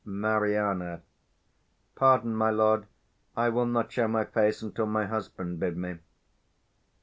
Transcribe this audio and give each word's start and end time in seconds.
Mari. 0.03 0.55
Pardon, 1.93 2.35
my 2.35 2.49
lord; 2.49 2.87
I 3.37 3.49
will 3.49 3.67
not 3.67 3.91
show 3.91 4.07
my 4.07 4.25
face 4.25 4.63
Until 4.63 4.87
my 4.87 5.05
husband 5.05 5.59
bid 5.59 5.77
me. 5.77 5.99